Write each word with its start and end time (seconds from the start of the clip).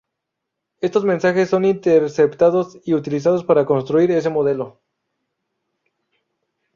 Estos 0.79 1.05
mensajes 1.05 1.51
son 1.51 1.63
interceptados 1.63 2.79
y 2.83 2.95
utilizados 2.95 3.43
para 3.43 3.67
construir 3.67 4.09
ese 4.09 4.31
modelo. 4.31 4.81